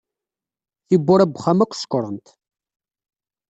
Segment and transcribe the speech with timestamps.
[0.87, 2.27] Tiwwura n wexxam akk ṣukkrent.